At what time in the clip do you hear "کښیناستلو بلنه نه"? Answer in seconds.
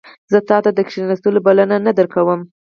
0.87-1.91